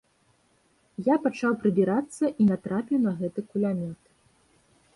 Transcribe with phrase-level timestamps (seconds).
[1.07, 4.01] Я пачаў прыбірацца і натрапіў на гэты кулямёт.